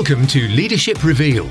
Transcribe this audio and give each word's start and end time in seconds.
Welcome 0.00 0.26
to 0.28 0.48
Leadership 0.48 1.04
Revealed, 1.04 1.50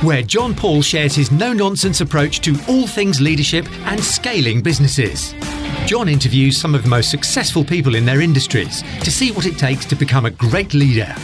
where 0.00 0.22
John 0.22 0.54
Paul 0.54 0.80
shares 0.80 1.14
his 1.14 1.30
no 1.30 1.52
nonsense 1.52 2.00
approach 2.00 2.40
to 2.40 2.56
all 2.66 2.86
things 2.86 3.20
leadership 3.20 3.70
and 3.84 4.02
scaling 4.02 4.62
businesses. 4.62 5.34
John 5.84 6.08
interviews 6.08 6.58
some 6.58 6.74
of 6.74 6.82
the 6.82 6.88
most 6.88 7.10
successful 7.10 7.62
people 7.62 7.94
in 7.94 8.06
their 8.06 8.22
industries 8.22 8.82
to 9.02 9.10
see 9.10 9.32
what 9.32 9.44
it 9.44 9.58
takes 9.58 9.84
to 9.84 9.94
become 9.96 10.24
a 10.24 10.30
great 10.30 10.72
leader. 10.72 11.14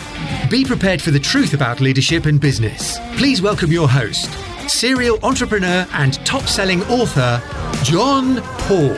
Be 0.50 0.66
prepared 0.66 1.00
for 1.00 1.10
the 1.10 1.18
truth 1.18 1.54
about 1.54 1.80
leadership 1.80 2.26
and 2.26 2.38
business. 2.38 2.98
Please 3.16 3.40
welcome 3.40 3.72
your 3.72 3.88
host, 3.88 4.30
serial 4.68 5.18
entrepreneur 5.24 5.86
and 5.94 6.22
top 6.26 6.42
selling 6.42 6.82
author, 6.88 7.42
John 7.84 8.42
Paul. 8.68 8.94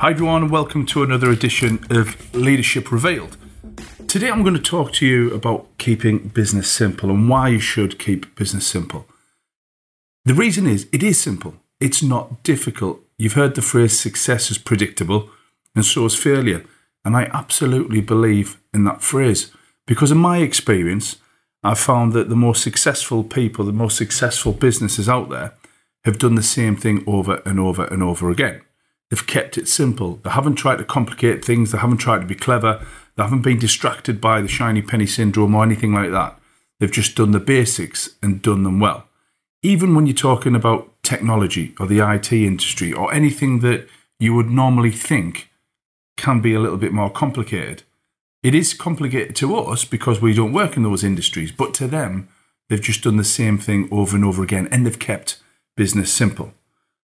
Hi, 0.00 0.10
everyone, 0.10 0.42
and 0.42 0.50
welcome 0.50 0.84
to 0.84 1.02
another 1.02 1.30
edition 1.30 1.82
of 1.88 2.34
Leadership 2.34 2.92
Revealed. 2.92 3.38
Today, 4.16 4.30
I'm 4.30 4.42
going 4.42 4.54
to 4.54 4.62
talk 4.62 4.94
to 4.94 5.06
you 5.06 5.30
about 5.34 5.66
keeping 5.76 6.28
business 6.28 6.72
simple 6.72 7.10
and 7.10 7.28
why 7.28 7.48
you 7.48 7.58
should 7.58 7.98
keep 7.98 8.34
business 8.34 8.66
simple. 8.66 9.04
The 10.24 10.32
reason 10.32 10.66
is 10.66 10.88
it 10.90 11.02
is 11.02 11.20
simple, 11.20 11.56
it's 11.80 12.02
not 12.02 12.42
difficult. 12.42 13.02
You've 13.18 13.34
heard 13.34 13.54
the 13.54 13.60
phrase 13.60 14.00
success 14.00 14.50
is 14.50 14.56
predictable, 14.56 15.28
and 15.74 15.84
so 15.84 16.06
is 16.06 16.14
failure. 16.14 16.64
And 17.04 17.14
I 17.14 17.24
absolutely 17.24 18.00
believe 18.00 18.58
in 18.72 18.84
that 18.84 19.02
phrase 19.02 19.50
because, 19.86 20.10
in 20.10 20.16
my 20.16 20.38
experience, 20.38 21.16
I've 21.62 21.78
found 21.78 22.14
that 22.14 22.30
the 22.30 22.36
most 22.36 22.62
successful 22.62 23.22
people, 23.22 23.66
the 23.66 23.72
most 23.72 23.98
successful 23.98 24.52
businesses 24.52 25.10
out 25.10 25.28
there, 25.28 25.52
have 26.06 26.16
done 26.16 26.36
the 26.36 26.42
same 26.42 26.74
thing 26.74 27.04
over 27.06 27.42
and 27.44 27.60
over 27.60 27.84
and 27.84 28.02
over 28.02 28.30
again. 28.30 28.62
They've 29.10 29.26
kept 29.26 29.58
it 29.58 29.68
simple. 29.68 30.20
They 30.24 30.30
haven't 30.30 30.54
tried 30.54 30.78
to 30.78 30.84
complicate 30.84 31.44
things. 31.44 31.70
They 31.70 31.78
haven't 31.78 31.98
tried 31.98 32.20
to 32.20 32.26
be 32.26 32.34
clever. 32.34 32.82
They 33.16 33.22
haven't 33.22 33.42
been 33.42 33.58
distracted 33.58 34.20
by 34.20 34.40
the 34.40 34.48
shiny 34.48 34.82
penny 34.82 35.06
syndrome 35.06 35.54
or 35.54 35.64
anything 35.64 35.94
like 35.94 36.10
that. 36.10 36.38
They've 36.78 36.90
just 36.90 37.16
done 37.16 37.30
the 37.30 37.40
basics 37.40 38.10
and 38.22 38.42
done 38.42 38.62
them 38.62 38.78
well. 38.78 39.08
Even 39.62 39.94
when 39.94 40.06
you're 40.06 40.14
talking 40.14 40.54
about 40.54 40.92
technology 41.02 41.74
or 41.80 41.86
the 41.86 42.00
IT 42.00 42.32
industry 42.32 42.92
or 42.92 43.12
anything 43.12 43.60
that 43.60 43.88
you 44.18 44.34
would 44.34 44.50
normally 44.50 44.90
think 44.90 45.50
can 46.16 46.40
be 46.40 46.54
a 46.54 46.60
little 46.60 46.76
bit 46.76 46.92
more 46.92 47.10
complicated, 47.10 47.82
it 48.42 48.54
is 48.54 48.74
complicated 48.74 49.34
to 49.36 49.56
us 49.56 49.84
because 49.84 50.20
we 50.20 50.34
don't 50.34 50.52
work 50.52 50.76
in 50.76 50.82
those 50.82 51.02
industries, 51.02 51.50
but 51.50 51.72
to 51.74 51.86
them, 51.86 52.28
they've 52.68 52.80
just 52.80 53.02
done 53.02 53.16
the 53.16 53.24
same 53.24 53.56
thing 53.56 53.88
over 53.90 54.14
and 54.14 54.24
over 54.24 54.42
again 54.42 54.68
and 54.70 54.84
they've 54.84 54.98
kept 54.98 55.38
business 55.76 56.12
simple. 56.12 56.52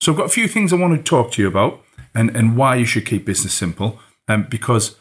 So 0.00 0.12
I've 0.12 0.18
got 0.18 0.26
a 0.26 0.30
few 0.30 0.48
things 0.48 0.72
I 0.72 0.76
want 0.76 0.96
to 0.96 1.02
talk 1.02 1.32
to 1.32 1.42
you 1.42 1.48
about 1.48 1.82
and, 2.14 2.34
and 2.34 2.56
why 2.56 2.76
you 2.76 2.86
should 2.86 3.06
keep 3.06 3.26
business 3.26 3.52
simple. 3.52 4.00
Um, 4.26 4.46
because 4.48 4.96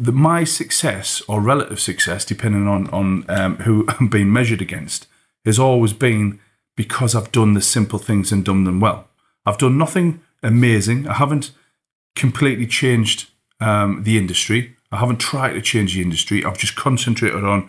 the, 0.00 0.12
my 0.12 0.44
success 0.44 1.22
or 1.28 1.40
relative 1.40 1.78
success, 1.78 2.24
depending 2.24 2.66
on, 2.66 2.88
on 2.88 3.24
um, 3.28 3.56
who 3.58 3.86
I'm 4.00 4.08
being 4.08 4.32
measured 4.32 4.62
against, 4.62 5.06
has 5.44 5.58
always 5.58 5.92
been 5.92 6.40
because 6.76 7.14
I've 7.14 7.32
done 7.32 7.54
the 7.54 7.60
simple 7.60 7.98
things 7.98 8.32
and 8.32 8.44
done 8.44 8.64
them 8.64 8.80
well. 8.80 9.08
I've 9.44 9.58
done 9.58 9.76
nothing 9.76 10.20
amazing. 10.42 11.06
I 11.06 11.14
haven't 11.14 11.52
completely 12.16 12.66
changed 12.66 13.30
um, 13.60 14.02
the 14.04 14.16
industry. 14.16 14.76
I 14.90 14.96
haven't 14.96 15.18
tried 15.18 15.52
to 15.52 15.62
change 15.62 15.94
the 15.94 16.02
industry. 16.02 16.44
I've 16.44 16.58
just 16.58 16.76
concentrated 16.76 17.44
on 17.44 17.68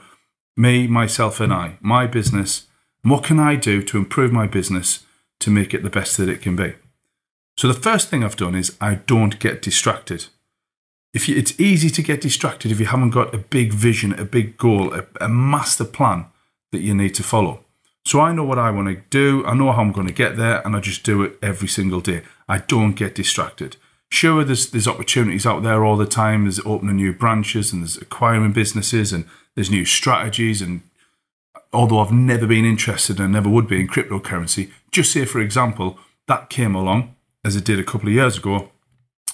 me, 0.55 0.87
myself, 0.87 1.39
and 1.39 1.53
I, 1.53 1.77
my 1.81 2.07
business. 2.07 2.67
What 3.03 3.23
can 3.23 3.39
I 3.39 3.55
do 3.55 3.81
to 3.83 3.97
improve 3.97 4.31
my 4.31 4.47
business 4.47 5.03
to 5.39 5.49
make 5.49 5.73
it 5.73 5.83
the 5.83 5.89
best 5.89 6.17
that 6.17 6.29
it 6.29 6.41
can 6.41 6.55
be? 6.55 6.75
So 7.57 7.67
the 7.67 7.73
first 7.73 8.09
thing 8.09 8.23
I've 8.23 8.35
done 8.35 8.55
is 8.55 8.77
I 8.79 8.95
don't 8.95 9.39
get 9.39 9.61
distracted. 9.61 10.27
If 11.13 11.27
you, 11.27 11.35
it's 11.35 11.59
easy 11.59 11.89
to 11.89 12.01
get 12.01 12.21
distracted 12.21 12.71
if 12.71 12.79
you 12.79 12.85
haven't 12.85 13.09
got 13.09 13.33
a 13.33 13.37
big 13.37 13.73
vision, 13.73 14.17
a 14.17 14.23
big 14.23 14.57
goal, 14.57 14.93
a, 14.93 15.05
a 15.19 15.27
master 15.27 15.83
plan 15.85 16.25
that 16.71 16.81
you 16.81 16.95
need 16.95 17.13
to 17.15 17.23
follow. 17.23 17.65
So 18.05 18.19
I 18.19 18.33
know 18.33 18.43
what 18.43 18.57
I 18.57 18.71
want 18.71 18.87
to 18.87 19.03
do. 19.09 19.45
I 19.45 19.53
know 19.53 19.71
how 19.71 19.81
I'm 19.81 19.91
going 19.91 20.07
to 20.07 20.13
get 20.13 20.37
there, 20.37 20.65
and 20.65 20.75
I 20.75 20.79
just 20.79 21.03
do 21.03 21.21
it 21.21 21.37
every 21.41 21.67
single 21.67 22.01
day. 22.01 22.23
I 22.47 22.59
don't 22.59 22.93
get 22.93 23.13
distracted. 23.13 23.77
Sure, 24.09 24.43
there's 24.43 24.71
there's 24.71 24.87
opportunities 24.87 25.45
out 25.45 25.63
there 25.63 25.85
all 25.85 25.97
the 25.97 26.05
time. 26.05 26.43
There's 26.43 26.59
opening 26.65 26.95
new 26.95 27.13
branches, 27.13 27.71
and 27.71 27.83
there's 27.83 27.97
acquiring 27.97 28.53
businesses, 28.53 29.13
and 29.13 29.25
there's 29.55 29.69
new 29.69 29.85
strategies. 29.85 30.61
And 30.61 30.81
although 31.71 31.99
I've 31.99 32.11
never 32.11 32.47
been 32.47 32.65
interested 32.65 33.19
and 33.19 33.33
never 33.33 33.49
would 33.49 33.67
be 33.67 33.79
in 33.79 33.87
cryptocurrency, 33.87 34.71
just 34.91 35.11
say 35.11 35.25
for 35.25 35.39
example 35.39 35.99
that 36.27 36.49
came 36.49 36.75
along 36.75 37.15
as 37.43 37.55
it 37.55 37.65
did 37.65 37.79
a 37.79 37.83
couple 37.83 38.07
of 38.07 38.13
years 38.13 38.37
ago, 38.37 38.71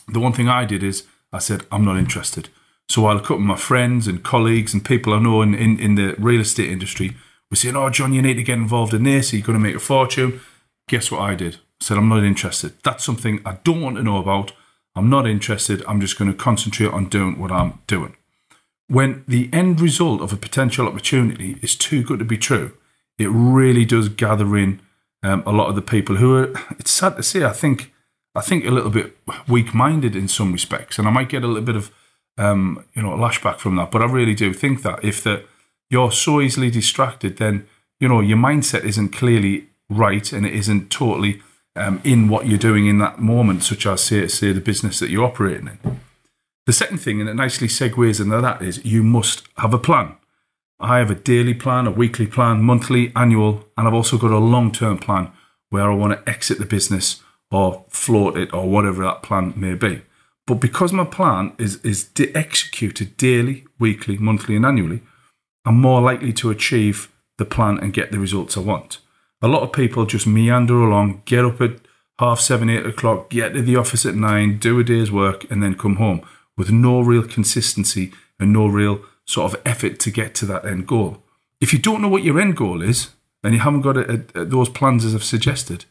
the 0.07 0.19
one 0.19 0.33
thing 0.33 0.47
I 0.47 0.65
did 0.65 0.83
is 0.83 1.03
I 1.31 1.39
said, 1.39 1.65
I'm 1.71 1.85
not 1.85 1.97
interested. 1.97 2.49
So 2.89 3.07
a 3.09 3.19
couple 3.19 3.35
of 3.35 3.41
my 3.41 3.57
friends 3.57 4.07
and 4.07 4.23
colleagues 4.23 4.73
and 4.73 4.83
people 4.83 5.13
I 5.13 5.19
know 5.19 5.41
in, 5.41 5.53
in, 5.53 5.79
in 5.79 5.95
the 5.95 6.15
real 6.17 6.41
estate 6.41 6.69
industry 6.69 7.15
were 7.49 7.57
saying, 7.57 7.75
Oh, 7.75 7.89
John, 7.89 8.13
you 8.13 8.21
need 8.21 8.35
to 8.35 8.43
get 8.43 8.57
involved 8.57 8.93
in 8.93 9.03
this, 9.03 9.33
you're 9.33 9.41
going 9.41 9.59
to 9.59 9.63
make 9.63 9.75
a 9.75 9.79
fortune. 9.79 10.39
Guess 10.87 11.11
what 11.11 11.21
I 11.21 11.35
did? 11.35 11.55
I 11.55 11.83
said, 11.83 11.97
I'm 11.97 12.09
not 12.09 12.23
interested. 12.23 12.73
That's 12.83 13.03
something 13.03 13.41
I 13.45 13.57
don't 13.63 13.81
want 13.81 13.97
to 13.97 14.03
know 14.03 14.17
about. 14.17 14.53
I'm 14.95 15.09
not 15.09 15.27
interested. 15.27 15.83
I'm 15.87 16.01
just 16.01 16.17
going 16.17 16.31
to 16.31 16.37
concentrate 16.37 16.91
on 16.91 17.09
doing 17.09 17.37
what 17.37 17.51
I'm 17.51 17.79
doing. 17.87 18.15
When 18.87 19.25
the 19.27 19.49
end 19.51 19.81
result 19.81 20.21
of 20.21 20.31
a 20.31 20.37
potential 20.37 20.87
opportunity 20.87 21.57
is 21.61 21.75
too 21.75 22.03
good 22.03 22.19
to 22.19 22.25
be 22.25 22.37
true, 22.37 22.75
it 23.19 23.27
really 23.27 23.83
does 23.83 24.09
gather 24.09 24.55
in 24.55 24.79
um, 25.23 25.43
a 25.45 25.51
lot 25.51 25.67
of 25.67 25.75
the 25.75 25.81
people 25.81 26.15
who 26.15 26.35
are, 26.35 26.53
it's 26.79 26.91
sad 26.91 27.17
to 27.17 27.23
say, 27.23 27.43
I 27.43 27.51
think 27.51 27.93
I 28.37 28.41
think 28.41 28.65
a 28.65 28.71
little 28.71 28.91
bit 28.91 29.17
weak-minded 29.47 30.15
in 30.15 30.27
some 30.27 30.53
respects, 30.53 30.99
and 30.99 31.07
I 31.07 31.11
might 31.11 31.27
get 31.27 31.43
a 31.43 31.47
little 31.47 31.63
bit 31.63 31.75
of 31.75 31.91
um, 32.37 32.85
you 32.93 33.01
know 33.01 33.09
lashback 33.09 33.57
from 33.57 33.75
that. 33.77 33.89
But 33.89 34.03
I 34.03 34.05
really 34.05 34.35
do 34.35 34.53
think 34.53 34.83
that 34.83 35.03
if 35.03 35.23
that 35.23 35.45
you're 35.89 36.11
so 36.11 36.39
easily 36.39 36.69
distracted, 36.69 37.37
then 37.37 37.65
you 37.99 38.07
know 38.07 38.21
your 38.21 38.37
mindset 38.37 38.83
isn't 38.83 39.09
clearly 39.09 39.67
right, 39.89 40.31
and 40.31 40.45
it 40.45 40.53
isn't 40.53 40.91
totally 40.91 41.41
um, 41.75 41.99
in 42.03 42.29
what 42.29 42.45
you're 42.45 42.59
doing 42.59 42.85
in 42.85 42.99
that 42.99 43.19
moment, 43.19 43.63
such 43.63 43.87
as 43.87 44.01
say, 44.01 44.27
say 44.27 44.51
the 44.51 44.61
business 44.61 44.99
that 44.99 45.09
you're 45.09 45.25
operating 45.25 45.67
in. 45.67 45.99
The 46.67 46.73
second 46.73 46.99
thing, 46.99 47.19
and 47.19 47.29
it 47.29 47.33
nicely 47.33 47.67
segues 47.67 48.21
into 48.21 48.39
that, 48.39 48.61
is 48.61 48.85
you 48.85 49.01
must 49.01 49.47
have 49.57 49.73
a 49.73 49.79
plan. 49.79 50.15
I 50.79 50.99
have 50.99 51.09
a 51.09 51.15
daily 51.15 51.55
plan, 51.55 51.87
a 51.87 51.91
weekly 51.91 52.27
plan, 52.27 52.61
monthly, 52.61 53.11
annual, 53.15 53.65
and 53.75 53.87
I've 53.87 53.95
also 53.95 54.19
got 54.19 54.29
a 54.29 54.37
long 54.37 54.71
term 54.71 54.99
plan 54.99 55.31
where 55.71 55.89
I 55.89 55.95
want 55.95 56.13
to 56.13 56.29
exit 56.29 56.59
the 56.59 56.65
business 56.65 57.23
or 57.51 57.85
float 57.89 58.37
it 58.37 58.53
or 58.53 58.69
whatever 58.69 59.03
that 59.03 59.23
plan 59.23 59.53
may 59.55 59.73
be. 59.73 60.01
But 60.45 60.55
because 60.55 60.93
my 60.93 61.03
plan 61.03 61.53
is, 61.57 61.83
is 61.83 62.09
executed 62.17 63.17
daily, 63.17 63.65
weekly, 63.79 64.17
monthly, 64.17 64.55
and 64.55 64.65
annually, 64.65 65.01
I'm 65.65 65.81
more 65.81 66.01
likely 66.01 66.31
to 66.33 66.49
achieve 66.49 67.11
the 67.37 67.45
plan 67.45 67.77
and 67.79 67.93
get 67.93 68.11
the 68.11 68.19
results 68.19 68.57
I 68.57 68.61
want. 68.61 68.99
A 69.41 69.47
lot 69.47 69.61
of 69.61 69.73
people 69.73 70.05
just 70.05 70.25
meander 70.25 70.81
along, 70.81 71.21
get 71.25 71.45
up 71.45 71.61
at 71.61 71.79
half 72.19 72.39
seven, 72.39 72.69
eight 72.69 72.85
o'clock, 72.85 73.29
get 73.29 73.53
to 73.53 73.61
the 73.61 73.75
office 73.75 74.05
at 74.05 74.15
nine, 74.15 74.57
do 74.57 74.79
a 74.79 74.83
day's 74.83 75.11
work, 75.11 75.49
and 75.51 75.61
then 75.61 75.75
come 75.75 75.97
home 75.97 76.21
with 76.55 76.71
no 76.71 77.01
real 77.01 77.23
consistency 77.23 78.11
and 78.39 78.51
no 78.51 78.67
real 78.67 79.01
sort 79.25 79.53
of 79.53 79.61
effort 79.65 79.99
to 79.99 80.09
get 80.09 80.33
to 80.35 80.45
that 80.45 80.65
end 80.65 80.87
goal. 80.87 81.21
If 81.59 81.73
you 81.73 81.79
don't 81.79 82.01
know 82.01 82.07
what 82.07 82.23
your 82.23 82.39
end 82.39 82.55
goal 82.55 82.81
is, 82.81 83.09
and 83.43 83.53
you 83.53 83.59
haven't 83.59 83.81
got 83.81 83.97
a, 83.97 84.25
a, 84.33 84.45
those 84.45 84.69
plans 84.69 85.05
as 85.05 85.13
I've 85.13 85.23
suggested, 85.23 85.85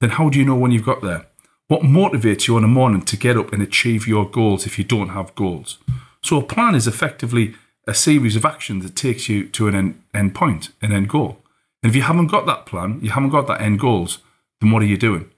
then 0.00 0.10
how 0.10 0.28
do 0.28 0.38
you 0.38 0.44
know 0.44 0.56
when 0.56 0.70
you've 0.70 0.84
got 0.84 1.02
there? 1.02 1.26
What 1.68 1.82
motivates 1.82 2.46
you 2.46 2.56
in 2.56 2.62
the 2.62 2.68
morning 2.68 3.02
to 3.02 3.16
get 3.16 3.36
up 3.36 3.52
and 3.52 3.62
achieve 3.62 4.06
your 4.06 4.28
goals 4.28 4.66
if 4.66 4.78
you 4.78 4.84
don't 4.84 5.10
have 5.10 5.34
goals? 5.34 5.78
So 6.22 6.38
a 6.38 6.42
plan 6.42 6.74
is 6.74 6.86
effectively 6.86 7.54
a 7.86 7.94
series 7.94 8.36
of 8.36 8.44
actions 8.44 8.84
that 8.84 8.96
takes 8.96 9.28
you 9.28 9.48
to 9.48 9.68
an 9.68 9.74
end, 9.74 10.02
end 10.14 10.34
point, 10.34 10.70
an 10.82 10.92
end 10.92 11.08
goal. 11.08 11.38
And 11.82 11.90
if 11.90 11.96
you 11.96 12.02
haven't 12.02 12.28
got 12.28 12.46
that 12.46 12.66
plan, 12.66 12.98
you 13.00 13.10
haven't 13.10 13.30
got 13.30 13.46
that 13.46 13.60
end 13.60 13.80
goals, 13.80 14.18
then 14.60 14.70
what 14.70 14.82
are 14.82 14.86
you 14.86 14.96
doing? 14.96 15.30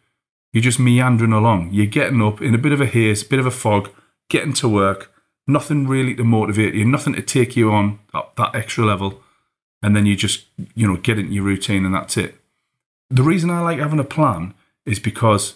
You're 0.53 0.63
just 0.63 0.79
meandering 0.79 1.33
along. 1.33 1.71
You're 1.73 1.87
getting 1.87 2.23
up 2.23 2.41
in 2.41 2.55
a 2.55 2.59
bit 2.59 2.73
of 2.73 2.81
a 2.81 2.87
haze, 2.87 3.23
a 3.23 3.29
bit 3.29 3.39
of 3.39 3.47
a 3.47 3.51
fog, 3.51 3.91
getting 4.31 4.55
to 4.55 4.69
work, 4.69 5.13
nothing 5.47 5.87
really 5.87 6.15
to 6.15 6.25
motivate 6.25 6.75
you, 6.75 6.85
nothing 6.85 7.15
to 7.15 7.23
take 7.23 7.57
you 7.57 7.71
on 7.71 7.99
that, 8.13 8.31
that 8.37 8.55
extra 8.55 8.85
level, 8.85 9.21
and 9.83 9.95
then 9.95 10.07
you 10.07 10.17
just, 10.17 10.47
you 10.75 10.87
know, 10.87 10.97
get 10.97 11.19
into 11.19 11.33
your 11.33 11.45
routine 11.45 11.85
and 11.85 11.95
that's 11.95 12.17
it. 12.17 12.37
The 13.11 13.23
reason 13.23 13.51
I 13.51 13.61
like 13.61 13.79
having 13.79 14.01
a 14.01 14.05
plan 14.05 14.55
is 14.89 14.99
because 14.99 15.55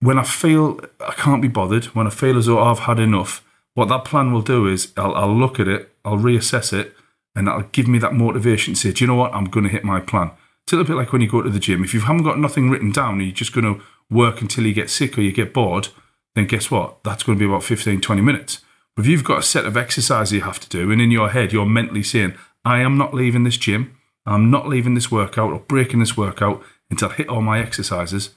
when 0.00 0.18
I 0.18 0.24
feel 0.24 0.80
I 1.00 1.12
can't 1.12 1.42
be 1.42 1.48
bothered, 1.48 1.86
when 1.86 2.06
I 2.06 2.10
feel 2.10 2.38
as 2.38 2.46
though 2.46 2.62
I've 2.62 2.80
had 2.80 2.98
enough, 2.98 3.44
what 3.74 3.88
that 3.88 4.04
plan 4.04 4.32
will 4.32 4.42
do 4.42 4.66
is 4.66 4.92
I'll, 4.96 5.14
I'll 5.14 5.34
look 5.34 5.60
at 5.60 5.68
it, 5.68 5.94
I'll 6.04 6.16
reassess 6.18 6.72
it, 6.72 6.94
and 7.34 7.46
that'll 7.46 7.62
give 7.62 7.86
me 7.86 7.98
that 7.98 8.14
motivation 8.14 8.74
to 8.74 8.80
say, 8.80 8.92
do 8.92 9.04
you 9.04 9.08
know 9.08 9.14
what? 9.14 9.32
I'm 9.34 9.44
going 9.44 9.64
to 9.64 9.70
hit 9.70 9.84
my 9.84 10.00
plan. 10.00 10.32
It's 10.64 10.72
a 10.72 10.76
little 10.76 10.94
bit 10.94 10.98
like 10.98 11.12
when 11.12 11.22
you 11.22 11.30
go 11.30 11.42
to 11.42 11.50
the 11.50 11.58
gym. 11.58 11.84
If 11.84 11.94
you 11.94 12.00
haven't 12.00 12.24
got 12.24 12.38
nothing 12.38 12.70
written 12.70 12.92
down 12.92 13.14
and 13.14 13.22
you're 13.22 13.32
just 13.32 13.52
going 13.52 13.64
to 13.64 13.82
work 14.10 14.40
until 14.40 14.66
you 14.66 14.74
get 14.74 14.90
sick 14.90 15.16
or 15.16 15.22
you 15.22 15.32
get 15.32 15.54
bored, 15.54 15.88
then 16.34 16.46
guess 16.46 16.70
what? 16.70 17.02
That's 17.04 17.22
going 17.22 17.38
to 17.38 17.44
be 17.44 17.48
about 17.48 17.64
15, 17.64 18.00
20 18.00 18.22
minutes. 18.22 18.60
But 18.96 19.04
if 19.04 19.10
you've 19.10 19.24
got 19.24 19.38
a 19.38 19.42
set 19.42 19.64
of 19.64 19.76
exercises 19.76 20.32
you 20.32 20.42
have 20.42 20.60
to 20.60 20.68
do, 20.68 20.90
and 20.90 21.00
in 21.00 21.10
your 21.10 21.30
head 21.30 21.52
you're 21.52 21.66
mentally 21.66 22.02
saying, 22.02 22.34
I 22.64 22.80
am 22.80 22.98
not 22.98 23.14
leaving 23.14 23.44
this 23.44 23.56
gym, 23.56 23.96
I'm 24.26 24.50
not 24.50 24.68
leaving 24.68 24.94
this 24.94 25.10
workout 25.10 25.52
or 25.52 25.60
breaking 25.60 26.00
this 26.00 26.16
workout 26.16 26.62
until 26.90 27.08
I 27.08 27.14
hit 27.14 27.28
all 27.28 27.40
my 27.40 27.60
exercises, 27.60 28.30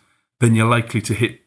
then 0.43 0.55
you're 0.55 0.69
likely 0.69 1.01
to 1.01 1.13
hit 1.13 1.39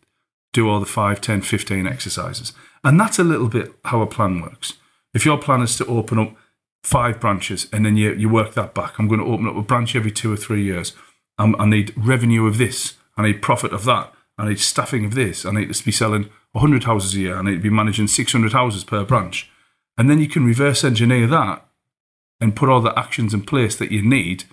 do 0.53 0.71
all 0.71 0.81
the 0.81 0.87
5, 0.87 1.21
10, 1.21 1.43
15 1.43 1.87
exercises. 1.87 2.55
And 2.83 2.99
that's 2.99 3.19
a 3.19 3.25
little 3.25 3.49
bit 3.49 3.75
how 3.85 4.01
a 4.01 4.07
plan 4.07 4.41
works. 4.41 4.75
If 5.13 5.27
your 5.27 5.37
plan 5.37 5.61
is 5.61 5.77
to 5.77 5.87
open 5.87 6.19
up 6.19 6.35
five 6.83 7.21
branches, 7.21 7.69
and 7.73 7.85
then 7.85 7.97
you, 7.97 8.15
you 8.15 8.29
work 8.29 8.55
that 8.55 8.75
back. 8.75 8.99
I'm 8.99 9.07
going 9.07 9.21
to 9.21 9.27
open 9.27 9.49
up 9.49 9.57
a 9.57 9.63
branch 9.63 9.95
every 9.95 10.13
two 10.13 10.33
or 10.33 10.37
three 10.37 10.63
years. 10.63 10.95
Um, 11.37 11.55
I 11.59 11.67
need 11.67 11.93
revenue 11.97 12.47
of 12.47 12.57
this. 12.57 12.95
I 13.19 13.25
need 13.25 13.43
profit 13.43 13.73
of 13.73 13.85
that. 13.85 14.15
I 14.39 14.49
need 14.49 14.61
staffing 14.61 15.05
of 15.05 15.15
this. 15.15 15.45
I 15.45 15.51
need 15.51 15.73
to 15.73 15.85
be 15.85 15.93
selling 15.93 16.31
100 16.53 16.85
houses 16.85 17.15
a 17.15 17.21
year. 17.21 17.37
I 17.37 17.43
need 17.43 17.57
to 17.57 17.61
be 17.61 17.71
managing 17.71 18.07
600 18.07 18.53
houses 18.53 18.85
per 18.85 19.05
branch. 19.05 19.51
And 19.99 20.09
then 20.09 20.21
you 20.21 20.29
can 20.29 20.47
reverse 20.47 20.85
engineer 20.85 21.27
that 21.27 21.67
and 22.41 22.57
put 22.57 22.69
all 22.69 22.81
the 22.81 22.99
actions 22.99 23.35
in 23.35 23.43
place 23.43 23.77
that 23.77 23.91
you 23.91 24.03
need 24.03 24.45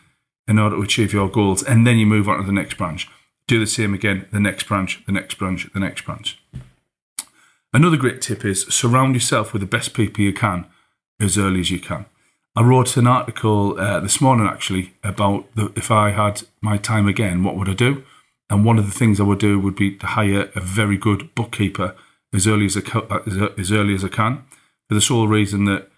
in 0.47 0.59
order 0.59 0.75
to 0.75 0.81
achieve 0.81 1.13
your 1.13 1.29
goals. 1.29 1.63
And 1.63 1.87
then 1.87 1.97
you 1.97 2.05
move 2.05 2.27
on 2.27 2.39
to 2.39 2.43
the 2.43 2.51
next 2.51 2.77
branch. 2.77 3.07
Do 3.47 3.59
the 3.59 3.67
same 3.67 3.93
again, 3.93 4.27
the 4.31 4.39
next 4.39 4.63
branch, 4.63 5.03
the 5.05 5.11
next 5.11 5.35
branch, 5.35 5.69
the 5.73 5.79
next 5.79 6.05
branch. 6.05 6.39
Another 7.73 7.97
great 7.97 8.21
tip 8.21 8.45
is 8.45 8.63
surround 8.67 9.15
yourself 9.15 9.51
with 9.51 9.61
the 9.61 9.67
best 9.67 9.93
people 9.93 10.23
you 10.23 10.33
can 10.33 10.65
as 11.19 11.37
early 11.37 11.59
as 11.59 11.71
you 11.71 11.79
can. 11.79 12.05
I 12.55 12.61
wrote 12.61 12.97
an 12.97 13.07
article 13.07 13.79
uh, 13.79 13.99
this 13.99 14.21
morning 14.21 14.45
actually 14.45 14.93
about 15.03 15.53
the, 15.55 15.73
if 15.75 15.89
I 15.89 16.11
had 16.11 16.43
my 16.61 16.77
time 16.77 17.07
again, 17.07 17.43
what 17.43 17.57
would 17.57 17.67
I 17.67 17.73
do? 17.73 18.03
And 18.49 18.63
one 18.63 18.77
of 18.77 18.85
the 18.85 18.97
things 18.97 19.19
I 19.19 19.23
would 19.23 19.39
do 19.39 19.59
would 19.59 19.75
be 19.75 19.95
to 19.97 20.05
hire 20.05 20.51
a 20.55 20.59
very 20.59 20.97
good 20.97 21.33
bookkeeper 21.33 21.95
as 22.31 22.45
early 22.45 22.65
as 22.65 22.77
I, 22.77 23.19
as 23.57 23.71
early 23.71 23.95
as 23.95 24.05
I 24.05 24.09
can, 24.09 24.43
for 24.87 24.93
the 24.93 25.01
sole 25.01 25.27
reason 25.27 25.65
that 25.65 25.89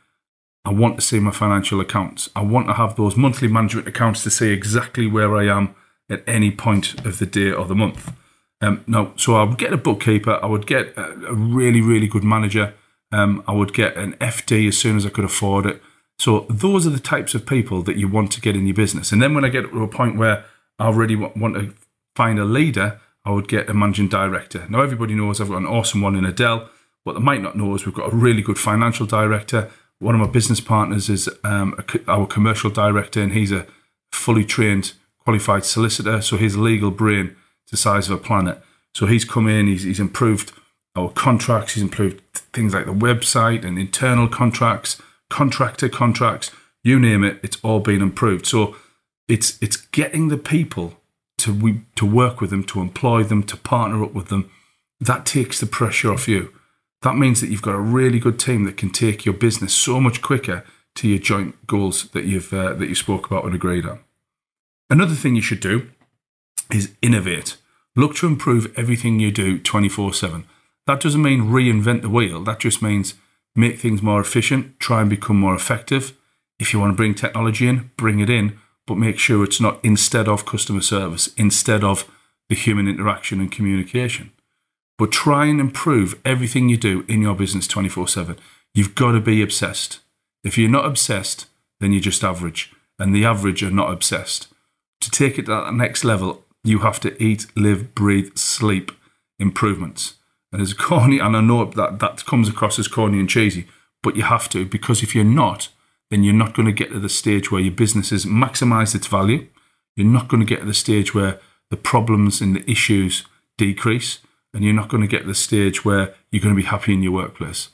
I 0.64 0.72
want 0.72 0.96
to 0.96 1.02
see 1.02 1.20
my 1.20 1.32
financial 1.32 1.82
accounts. 1.82 2.30
I 2.36 2.42
want 2.42 2.68
to 2.68 2.74
have 2.74 2.96
those 2.96 3.18
monthly 3.18 3.50
management 3.50 3.88
accounts 3.88 4.24
to 4.24 4.32
see 4.32 4.52
exactly 4.52 5.08
where 5.08 5.36
I 5.36 5.46
am 5.46 5.76
at 6.10 6.24
any 6.28 6.52
point 6.52 7.06
of 7.06 7.20
the 7.20 7.26
day 7.26 7.52
or 7.52 7.66
the 7.66 7.76
month. 7.76 8.14
Um, 8.62 8.84
no, 8.88 9.14
so 9.16 9.36
I 9.36 9.44
would 9.44 9.58
get 9.58 9.74
a 9.74 9.78
bookkeeper. 9.78 10.40
I 10.42 10.46
would 10.46 10.68
get 10.68 10.98
a, 10.98 11.14
a 11.28 11.34
really, 11.34 11.82
really 11.82 12.08
good 12.08 12.24
manager. 12.24 12.74
Um, 13.12 13.44
I 13.48 13.52
would 13.52 13.74
get 13.74 13.96
an 13.98 14.14
FD 14.14 14.68
as 14.68 14.78
soon 14.78 14.98
as 14.98 15.06
I 15.06 15.10
could 15.10 15.26
afford 15.26 15.66
it. 15.66 15.82
So 16.18 16.46
those 16.50 16.88
are 16.88 16.92
the 16.92 17.00
types 17.00 17.36
of 17.36 17.46
people 17.46 17.82
that 17.84 17.98
you 17.98 18.08
want 18.08 18.32
to 18.34 18.42
get 18.42 18.56
in 18.56 18.66
your 18.66 18.76
business. 18.76 19.12
And 19.12 19.22
then 19.22 19.34
when 19.34 19.44
I 19.44 19.50
get 19.50 19.70
to 19.70 19.84
a 19.84 19.88
point 19.88 20.18
where 20.18 20.46
I 20.80 20.90
really 20.90 21.16
want 21.16 21.56
to 21.56 21.74
find 22.16 22.40
a 22.40 22.46
leader, 22.46 23.00
I 23.26 23.32
would 23.32 23.48
get 23.48 23.70
a 23.70 23.74
managing 23.74 24.08
director. 24.08 24.66
Now 24.70 24.82
everybody 24.82 25.16
knows 25.16 25.42
I've 25.42 25.50
got 25.50 25.58
an 25.58 25.66
awesome 25.66 26.02
one 26.02 26.16
in 26.16 26.26
Adele. 26.26 26.70
What 27.04 27.14
they 27.14 27.20
might 27.20 27.42
not 27.42 27.56
know 27.56 27.76
is 27.76 27.86
we've 27.86 27.96
got 27.96 28.12
a 28.12 28.16
really 28.16 28.42
good 28.42 28.58
financial 28.58 29.06
director. 29.06 29.70
One 30.00 30.16
of 30.16 30.22
my 30.22 30.28
business 30.28 30.60
partners 30.60 31.10
is 31.10 31.30
um, 31.44 31.76
a, 31.78 32.12
our 32.12 32.26
commercial 32.26 32.70
director, 32.70 33.22
and 33.22 33.32
he's 33.32 33.52
a 33.52 33.68
fully 34.12 34.44
trained, 34.44 34.94
qualified 35.26 35.66
solicitor. 35.66 36.22
So 36.22 36.38
his 36.38 36.58
legal 36.58 36.92
brain 36.92 37.36
is 37.66 37.72
the 37.72 37.78
size 37.78 38.10
of 38.10 38.18
a 38.18 38.24
planet. 38.24 38.62
So 38.94 39.08
he's 39.08 39.26
come 39.26 39.48
in, 39.48 39.68
he's, 39.68 39.84
he's 39.84 40.00
improved 40.00 40.54
our 40.96 41.10
contracts, 41.10 41.74
he's 41.74 41.84
improved 41.84 42.22
things 42.54 42.74
like 42.74 42.86
the 42.86 42.94
website 42.94 43.66
and 43.66 43.78
internal 43.78 44.30
contracts 44.30 45.02
contractor 45.30 45.90
contracts, 45.90 46.52
you 46.84 47.00
name 47.00 47.24
it, 47.24 47.40
it's 47.44 47.58
all 47.64 47.80
been 47.80 48.02
improved. 48.02 48.46
So 48.46 48.76
it's 49.28 49.62
it's 49.62 49.78
getting 49.78 50.30
the 50.30 50.38
people 50.38 51.00
to 51.40 51.54
we, 51.54 51.82
to 51.96 52.06
work 52.06 52.42
with 52.42 52.50
them, 52.50 52.64
to 52.66 52.82
employ 52.82 53.24
them, 53.24 53.44
to 53.44 53.58
partner 53.58 54.04
up 54.04 54.14
with 54.14 54.28
them. 54.28 54.50
That 55.00 55.26
takes 55.26 55.60
the 55.60 55.66
pressure 55.66 56.14
off 56.14 56.28
you. 56.28 56.54
That 57.02 57.18
means 57.18 57.42
that 57.42 57.50
you've 57.50 57.62
got 57.62 57.76
a 57.76 57.80
really 57.80 58.20
good 58.20 58.40
team 58.40 58.64
that 58.64 58.78
can 58.78 58.90
take 58.90 59.26
your 59.26 59.36
business 59.36 59.74
so 59.74 60.00
much 60.00 60.22
quicker 60.22 60.64
to 60.96 61.08
your 61.08 61.20
joint 61.20 61.68
goals 61.68 62.10
that 62.12 62.26
you've 62.26 62.54
uh, 62.54 62.74
that 62.74 62.88
you 62.88 62.96
spoke 62.96 63.26
about 63.26 63.46
and 63.46 63.54
agreed 63.54 63.86
on. 63.86 64.00
Another 64.90 65.16
thing 65.16 65.36
you 65.36 65.42
should 65.42 65.60
do 65.60 65.90
is 66.72 66.94
innovate. 67.02 67.58
Look 67.96 68.16
to 68.18 68.28
improve 68.28 68.72
everything 68.78 69.20
you 69.20 69.32
do 69.32 69.58
24 69.58 70.14
7. 70.14 70.46
That 70.86 71.00
doesn't 71.00 71.22
mean 71.22 71.50
reinvent 71.50 72.02
the 72.02 72.10
wheel. 72.10 72.44
That 72.44 72.60
just 72.60 72.82
means 72.82 73.16
make 73.56 73.80
things 73.80 74.02
more 74.02 74.22
efficient, 74.22 74.80
try 74.80 75.02
and 75.02 75.10
become 75.10 75.40
more 75.40 75.56
effective. 75.56 76.14
If 76.60 76.74
you 76.74 76.80
want 76.80 76.92
to 76.92 76.98
bring 76.98 77.16
technology 77.16 77.68
in, 77.68 77.92
bring 77.98 78.20
it 78.20 78.30
in, 78.30 78.60
but 78.86 78.96
make 78.96 79.18
sure 79.18 79.44
it's 79.44 79.62
not 79.62 79.80
instead 79.84 80.28
of 80.28 80.46
customer 80.46 80.82
service, 80.82 81.30
instead 81.38 81.84
of 81.84 82.10
the 82.50 82.56
human 82.56 82.88
interaction 82.88 83.40
and 83.40 83.52
communication. 83.52 84.32
But 84.98 85.12
try 85.12 85.46
and 85.46 85.60
improve 85.60 86.20
everything 86.24 86.70
you 86.70 86.78
do 86.78 87.04
in 87.08 87.22
your 87.22 87.36
business 87.36 87.68
24 87.68 88.08
7. 88.08 88.38
You've 88.74 88.96
got 88.96 89.14
to 89.14 89.20
be 89.20 89.42
obsessed. 89.42 90.00
If 90.44 90.58
you're 90.58 90.70
not 90.70 90.86
obsessed, 90.86 91.48
then 91.80 91.92
you're 91.92 92.02
just 92.02 92.24
average, 92.24 92.72
and 93.00 93.16
the 93.16 93.26
average 93.26 93.64
are 93.64 93.72
not 93.72 93.92
obsessed. 93.92 94.48
To 95.06 95.12
take 95.12 95.38
it 95.38 95.46
to 95.46 95.52
that 95.52 95.74
next 95.76 96.04
level, 96.04 96.44
you 96.64 96.80
have 96.80 97.00
to 97.02 97.24
eat, 97.24 97.46
live, 97.56 97.94
breathe, 97.94 98.36
sleep 98.36 98.92
improvements. 99.38 100.16
And 100.52 100.64
as 100.64 100.74
corny, 100.74 101.20
and 101.20 101.38
I 101.38 101.42
know 101.42 101.64
that 101.64 102.00
that 102.00 102.26
comes 102.26 102.50
across 102.50 102.80
as 102.80 102.88
corny 102.88 103.20
and 103.20 103.30
cheesy, 103.30 103.68
but 104.02 104.16
you 104.16 104.24
have 104.24 104.50
to 104.50 104.66
because 104.66 105.04
if 105.04 105.14
you're 105.14 105.24
not, 105.24 105.70
then 106.10 106.24
you're 106.24 106.34
not 106.34 106.56
going 106.56 106.66
to 106.66 106.72
get 106.72 106.90
to 106.90 107.00
the 107.00 107.08
stage 107.08 107.52
where 107.52 107.62
your 107.62 107.72
business 107.72 108.10
has 108.10 108.26
maximized 108.26 108.96
its 108.96 109.06
value. 109.06 109.48
You're 109.96 110.08
not 110.08 110.28
going 110.28 110.40
to 110.40 110.46
get 110.46 110.62
to 110.62 110.66
the 110.66 110.74
stage 110.74 111.14
where 111.14 111.40
the 111.70 111.78
problems 111.78 112.42
and 112.42 112.56
the 112.56 112.68
issues 112.68 113.26
decrease, 113.60 114.22
and 114.56 114.64
you're 114.64 114.74
not 114.74 114.90
going 114.90 115.02
to 115.02 115.08
get 115.08 115.22
to 115.22 115.28
the 115.28 115.36
stage 115.36 115.86
where 115.86 116.16
you're 116.32 116.42
going 116.42 116.56
to 116.56 116.62
be 116.62 116.68
happy 116.68 116.96
in 116.96 117.04
your 117.04 117.12
workplace. 117.12 117.70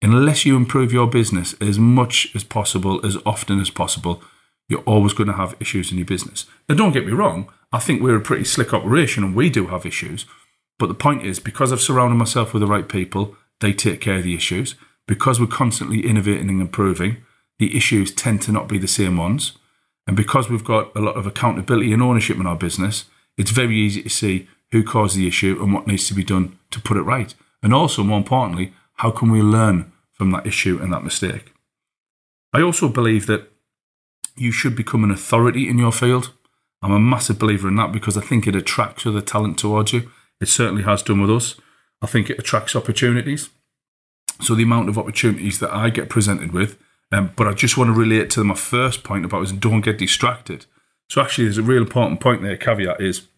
Unless 0.00 0.46
you 0.46 0.56
improve 0.56 0.90
your 0.90 1.06
business 1.06 1.54
as 1.60 1.78
much 1.78 2.34
as 2.34 2.44
possible, 2.44 3.04
as 3.04 3.18
often 3.26 3.60
as 3.60 3.68
possible, 3.68 4.22
you're 4.72 4.80
always 4.80 5.12
going 5.12 5.28
to 5.28 5.34
have 5.34 5.54
issues 5.60 5.92
in 5.92 5.98
your 5.98 6.06
business. 6.06 6.46
Now, 6.68 6.74
don't 6.74 6.92
get 6.92 7.06
me 7.06 7.12
wrong, 7.12 7.48
I 7.72 7.78
think 7.78 8.02
we're 8.02 8.16
a 8.16 8.20
pretty 8.20 8.44
slick 8.44 8.74
operation 8.74 9.22
and 9.22 9.34
we 9.36 9.48
do 9.48 9.68
have 9.68 9.86
issues, 9.86 10.26
but 10.82 10.88
the 10.88 10.94
point 10.94 11.24
is, 11.24 11.38
because 11.38 11.72
I've 11.72 11.80
surrounded 11.80 12.16
myself 12.16 12.52
with 12.52 12.60
the 12.60 12.66
right 12.66 12.88
people, 12.88 13.36
they 13.60 13.72
take 13.72 14.00
care 14.00 14.16
of 14.16 14.24
the 14.24 14.34
issues. 14.34 14.74
Because 15.06 15.38
we're 15.38 15.46
constantly 15.46 16.04
innovating 16.04 16.48
and 16.48 16.60
improving, 16.60 17.18
the 17.60 17.76
issues 17.76 18.12
tend 18.12 18.42
to 18.42 18.52
not 18.52 18.66
be 18.66 18.78
the 18.78 18.88
same 18.88 19.16
ones. 19.16 19.52
And 20.08 20.16
because 20.16 20.50
we've 20.50 20.64
got 20.64 20.90
a 20.96 21.00
lot 21.00 21.16
of 21.16 21.24
accountability 21.24 21.92
and 21.92 22.02
ownership 22.02 22.36
in 22.36 22.48
our 22.48 22.56
business, 22.56 23.04
it's 23.38 23.52
very 23.52 23.76
easy 23.76 24.02
to 24.02 24.08
see 24.08 24.48
who 24.72 24.82
caused 24.82 25.16
the 25.16 25.28
issue 25.28 25.56
and 25.62 25.72
what 25.72 25.86
needs 25.86 26.08
to 26.08 26.14
be 26.14 26.24
done 26.24 26.58
to 26.72 26.80
put 26.80 26.96
it 26.96 27.02
right. 27.02 27.32
And 27.62 27.72
also, 27.72 28.02
more 28.02 28.18
importantly, 28.18 28.72
how 28.94 29.12
can 29.12 29.30
we 29.30 29.40
learn 29.40 29.92
from 30.10 30.32
that 30.32 30.48
issue 30.48 30.80
and 30.82 30.92
that 30.92 31.04
mistake? 31.04 31.52
I 32.52 32.60
also 32.60 32.88
believe 32.88 33.26
that 33.26 33.51
you 34.36 34.52
should 34.52 34.76
become 34.76 35.04
an 35.04 35.10
authority 35.10 35.68
in 35.68 35.78
your 35.78 35.92
field. 35.92 36.32
I'm 36.82 36.92
a 36.92 36.98
massive 36.98 37.38
believer 37.38 37.68
in 37.68 37.76
that 37.76 37.92
because 37.92 38.16
I 38.16 38.20
think 38.20 38.46
it 38.46 38.56
attracts 38.56 39.06
other 39.06 39.20
talent 39.20 39.58
towards 39.58 39.92
you. 39.92 40.10
It 40.40 40.48
certainly 40.48 40.82
has 40.82 41.02
done 41.02 41.20
with 41.20 41.30
us. 41.30 41.54
I 42.00 42.06
think 42.06 42.28
it 42.28 42.38
attracts 42.38 42.74
opportunities. 42.74 43.50
So 44.40 44.54
the 44.54 44.64
amount 44.64 44.88
of 44.88 44.98
opportunities 44.98 45.60
that 45.60 45.72
I 45.72 45.90
get 45.90 46.08
presented 46.08 46.52
with, 46.52 46.76
um, 47.12 47.30
but 47.36 47.46
I 47.46 47.52
just 47.52 47.76
want 47.76 47.88
to 47.88 47.92
relate 47.92 48.30
to 48.30 48.42
my 48.42 48.54
first 48.54 49.04
point 49.04 49.24
about 49.24 49.44
is 49.44 49.52
don't 49.52 49.82
get 49.82 49.98
distracted. 49.98 50.66
So 51.08 51.20
actually, 51.20 51.44
there's 51.44 51.58
a 51.58 51.62
real 51.62 51.82
important 51.82 52.20
point 52.20 52.42
there. 52.42 52.56
Caveat 52.56 53.00
is 53.00 53.28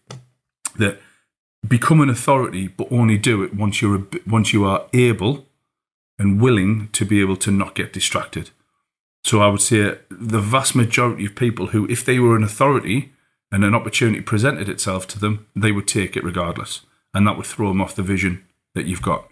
that 0.77 0.99
become 1.67 2.01
an 2.01 2.09
authority, 2.09 2.67
but 2.67 2.91
only 2.91 3.17
do 3.17 3.43
it 3.43 3.53
once 3.53 3.81
you're 3.81 4.07
once 4.25 4.53
you 4.53 4.65
are 4.65 4.85
able 4.93 5.45
and 6.17 6.41
willing 6.41 6.89
to 6.93 7.05
be 7.05 7.19
able 7.19 7.35
to 7.37 7.51
not 7.51 7.75
get 7.75 7.93
distracted. 7.93 8.49
So 9.25 9.41
I 9.41 9.47
would 9.47 9.61
say 9.61 9.97
the 10.11 10.39
vast 10.39 10.75
majority 10.75 11.25
of 11.25 11.33
people 11.33 11.67
who, 11.67 11.89
if 11.89 12.05
they 12.05 12.19
were 12.19 12.35
an 12.35 12.43
authority 12.43 13.11
and 13.51 13.65
an 13.65 13.73
opportunity 13.73 14.21
presented 14.21 14.69
itself 14.69 15.07
to 15.07 15.19
them, 15.19 15.47
they 15.55 15.71
would 15.71 15.87
take 15.87 16.15
it 16.15 16.23
regardless 16.23 16.81
and 17.11 17.25
that 17.25 17.35
would 17.35 17.47
throw 17.47 17.69
them 17.69 17.81
off 17.81 17.95
the 17.95 18.03
vision 18.03 18.45
that 18.75 18.85
you've 18.85 19.01
got. 19.01 19.27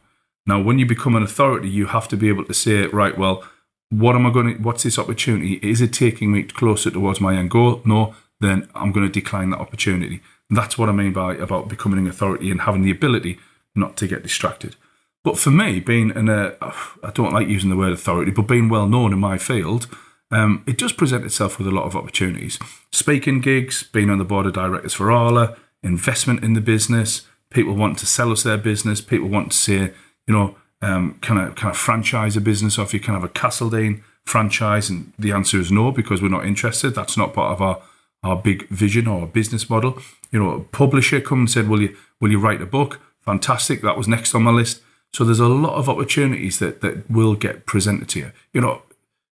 Now, 0.47 0.59
when 0.59 0.79
you 0.79 0.87
become 0.87 1.15
an 1.15 1.21
authority, 1.21 1.69
you 1.69 1.85
have 1.85 2.07
to 2.07 2.17
be 2.17 2.27
able 2.27 2.43
to 2.45 2.55
say, 2.55 2.87
right, 2.87 3.15
well, 3.15 3.43
what 3.91 4.15
am 4.15 4.25
I 4.25 4.31
going 4.31 4.57
to, 4.57 4.63
what's 4.63 4.81
this 4.81 4.97
opportunity? 4.97 5.59
Is 5.61 5.79
it 5.79 5.93
taking 5.93 6.31
me 6.31 6.41
closer 6.41 6.89
towards 6.89 7.21
my 7.21 7.35
end 7.35 7.51
goal? 7.51 7.83
No, 7.85 8.15
then 8.39 8.67
I'm 8.73 8.93
going 8.93 9.05
to 9.05 9.13
decline 9.13 9.51
that 9.51 9.59
opportunity. 9.59 10.21
That's 10.49 10.75
what 10.75 10.89
I 10.89 10.91
mean 10.91 11.13
by 11.13 11.35
about 11.35 11.69
becoming 11.69 11.99
an 11.99 12.07
authority 12.07 12.49
and 12.49 12.61
having 12.61 12.81
the 12.81 12.89
ability 12.89 13.37
not 13.75 13.95
to 13.97 14.07
get 14.07 14.23
distracted. 14.23 14.75
But 15.23 15.37
for 15.37 15.51
me, 15.51 15.79
being 15.79 16.11
an, 16.11 16.29
uh, 16.29 16.55
I 16.61 17.11
don't 17.11 17.33
like 17.33 17.47
using 17.47 17.69
the 17.69 17.77
word 17.77 17.93
authority, 17.93 18.31
but 18.31 18.47
being 18.47 18.69
well 18.69 18.87
known 18.87 19.13
in 19.13 19.19
my 19.19 19.37
field, 19.37 19.87
um, 20.31 20.63
it 20.67 20.77
does 20.77 20.91
present 20.91 21.23
itself 21.23 21.57
with 21.57 21.67
a 21.67 21.71
lot 21.71 21.85
of 21.85 21.95
opportunities. 21.95 22.59
Speaking 22.91 23.39
gigs, 23.39 23.83
being 23.83 24.09
on 24.09 24.17
the 24.17 24.25
board 24.25 24.45
of 24.45 24.53
directors 24.53 24.93
for 24.93 25.11
Arla, 25.11 25.55
investment 25.81 26.43
in 26.43 26.53
the 26.53 26.61
business, 26.61 27.25
People 27.53 27.75
want 27.75 27.99
to 27.99 28.07
sell 28.07 28.31
us 28.31 28.41
their 28.41 28.57
business. 28.57 28.99
People 28.99 29.29
want 29.29 29.51
to 29.51 29.57
see, 29.57 29.75
you 29.75 29.93
know, 30.27 30.55
um, 30.81 31.19
kind 31.21 31.39
of 31.39 31.55
kind 31.55 31.71
of 31.71 31.77
franchise 31.77 32.35
a 32.35 32.41
business 32.41 32.79
off 32.79 32.93
you, 32.93 32.99
kind 32.99 33.15
of 33.15 33.23
a 33.23 33.29
Castledane 33.29 34.01
franchise, 34.25 34.89
and 34.89 35.13
the 35.19 35.31
answer 35.31 35.59
is 35.59 35.71
no 35.71 35.91
because 35.91 36.19
we're 36.19 36.29
not 36.29 36.47
interested. 36.47 36.95
That's 36.95 37.15
not 37.15 37.33
part 37.33 37.53
of 37.53 37.61
our 37.61 37.81
our 38.23 38.35
big 38.35 38.67
vision 38.69 39.07
or 39.07 39.27
business 39.27 39.69
model. 39.69 39.99
You 40.31 40.39
know, 40.39 40.49
a 40.49 40.59
publisher 40.61 41.21
come 41.21 41.41
and 41.41 41.51
said, 41.51 41.69
"Will 41.69 41.81
you 41.81 41.95
will 42.19 42.31
you 42.31 42.39
write 42.39 42.59
a 42.59 42.65
book?" 42.65 42.99
Fantastic. 43.21 43.81
That 43.83 43.97
was 43.97 44.07
next 44.07 44.33
on 44.33 44.43
my 44.43 44.51
list. 44.51 44.81
So 45.13 45.23
there's 45.23 45.39
a 45.39 45.47
lot 45.47 45.75
of 45.75 45.87
opportunities 45.87 46.59
that 46.59 46.81
that 46.81 47.09
will 47.09 47.35
get 47.35 47.65
presented 47.65 48.09
to 48.09 48.19
you. 48.19 48.31
You 48.51 48.61
know, 48.61 48.81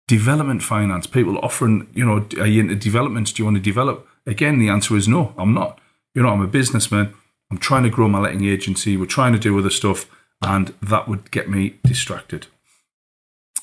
development 0.07 0.63
finance. 0.63 1.05
People 1.07 1.37
offering, 1.39 1.87
you 1.93 2.05
know, 2.05 2.25
are 2.39 2.47
you 2.47 2.61
into 2.61 2.75
developments? 2.75 3.31
Do 3.31 3.41
you 3.41 3.45
want 3.45 3.57
to 3.57 3.61
develop? 3.61 4.07
Again, 4.25 4.59
the 4.59 4.69
answer 4.69 4.95
is 4.95 5.07
no. 5.07 5.33
I'm 5.37 5.53
not. 5.53 5.79
You 6.15 6.23
know, 6.23 6.29
I'm 6.29 6.41
a 6.41 6.47
businessman. 6.47 7.13
I'm 7.51 7.57
trying 7.59 7.83
to 7.83 7.89
grow 7.89 8.07
my 8.07 8.19
letting 8.19 8.45
agency. 8.45 8.97
We're 8.97 9.05
trying 9.05 9.33
to 9.33 9.39
do 9.39 9.57
other 9.57 9.69
stuff, 9.69 10.05
and 10.41 10.73
that 10.81 11.07
would 11.07 11.31
get 11.31 11.49
me 11.49 11.75
distracted. 11.83 12.47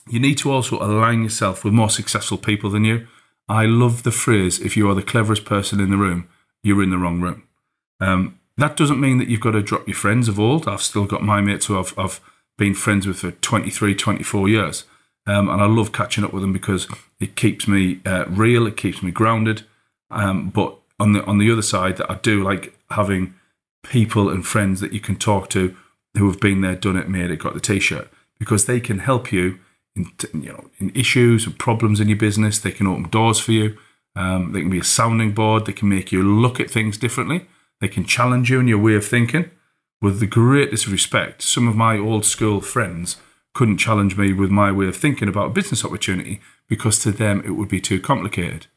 you 0.09 0.21
need 0.21 0.37
to 0.38 0.52
also 0.52 0.78
align 0.83 1.23
yourself 1.23 1.64
with 1.64 1.73
more 1.73 1.90
successful 1.90 2.38
people 2.38 2.71
than 2.71 2.85
you. 2.85 3.06
I 3.49 3.66
love 3.66 4.02
the 4.02 4.11
phrase, 4.11 4.61
if 4.61 4.76
you 4.76 4.88
are 4.88 4.94
the 4.94 5.02
cleverest 5.02 5.44
person 5.44 5.80
in 5.80 5.90
the 5.90 5.97
room, 5.97 6.28
you're 6.62 6.83
in 6.83 6.90
the 6.90 6.99
wrong 6.99 7.21
room. 7.21 7.47
Um, 8.00 8.38
that 8.56 8.76
doesn't 8.76 9.00
mean 9.00 9.18
that 9.18 9.28
you've 9.28 9.40
got 9.40 9.52
to 9.52 9.62
drop 9.62 9.87
your 9.87 9.96
friends 9.96 10.28
of 10.28 10.38
old. 10.38 10.68
I've 10.68 10.82
still 10.82 11.06
got 11.06 11.23
my 11.23 11.40
mates 11.40 11.66
who 11.66 11.78
I've, 11.78 11.96
I've 11.99 12.20
been 12.56 12.75
friends 12.75 13.06
with 13.06 13.18
for 13.18 13.32
23, 13.32 13.94
24 13.94 14.49
years. 14.49 14.84
Um, 15.26 15.49
and 15.49 15.62
I 15.62 15.66
love 15.66 15.92
catching 15.92 16.25
up 16.25 16.32
with 16.32 16.42
them 16.42 16.52
because 16.52 16.87
it 17.18 17.34
keeps 17.34 17.66
me 17.66 18.00
uh, 18.04 18.26
real, 18.28 18.66
it 18.66 18.76
keeps 18.76 19.02
me 19.02 19.11
grounded. 19.11 19.62
Um, 20.11 20.50
but 20.50 20.76
on 21.00 21.12
the 21.12 21.25
on 21.25 21.38
the 21.38 21.50
other 21.50 21.62
side, 21.62 21.96
that 21.96 22.11
I 22.11 22.16
do 22.16 22.44
like 22.44 22.78
having 22.90 23.34
people 23.82 24.28
and 24.28 24.46
friends 24.46 24.80
that 24.80 24.92
you 24.92 25.00
can 25.00 25.16
talk 25.16 25.49
to 25.50 25.75
who 26.16 26.30
have 26.30 26.40
been 26.40 26.61
there, 26.61 26.76
done 26.76 26.96
it, 26.96 27.08
made 27.08 27.30
it, 27.30 27.38
got 27.38 27.54
the 27.54 27.61
t-shirt 27.61 28.08
because 28.38 28.66
they 28.66 28.80
can 28.80 29.00
help 29.00 29.32
you 29.32 29.58
in 29.96 30.12
you 30.34 30.52
know 30.52 30.70
in 30.78 30.90
issues 30.94 31.46
and 31.46 31.58
problems 31.58 32.00
in 32.00 32.08
your 32.08 32.18
business. 32.18 32.58
They 32.58 32.70
can 32.70 32.87
open 32.87 33.08
doors 33.08 33.40
for 33.40 33.52
you. 33.52 33.78
Um, 34.14 34.52
they 34.52 34.61
can 34.61 34.70
be 34.70 34.78
a 34.78 34.84
sounding 34.84 35.32
board. 35.32 35.66
They 35.66 35.73
can 35.73 35.88
make 35.88 36.12
you 36.12 36.23
look 36.23 36.61
at 36.61 36.70
things 36.70 36.99
differently. 36.99 37.46
They 37.84 37.88
can 37.88 38.06
challenge 38.06 38.50
you 38.50 38.60
in 38.60 38.66
your 38.66 38.78
way 38.78 38.94
of 38.94 39.04
thinking. 39.04 39.50
With 40.00 40.18
the 40.18 40.26
greatest 40.26 40.86
respect, 40.86 41.42
some 41.42 41.68
of 41.68 41.76
my 41.76 41.98
old 41.98 42.24
school 42.24 42.62
friends 42.62 43.18
couldn't 43.52 43.76
challenge 43.76 44.16
me 44.16 44.32
with 44.32 44.50
my 44.50 44.72
way 44.72 44.86
of 44.86 44.96
thinking 44.96 45.28
about 45.28 45.48
a 45.48 45.52
business 45.52 45.84
opportunity 45.84 46.40
because 46.66 46.98
to 47.00 47.10
them 47.10 47.42
it 47.44 47.50
would 47.50 47.68
be 47.68 47.82
too 47.82 48.00
complicated. 48.00 48.68